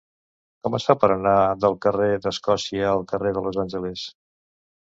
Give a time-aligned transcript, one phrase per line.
[0.67, 1.33] Com es fa per anar
[1.65, 4.09] del carrer d'Escòcia al carrer de Los Angeles?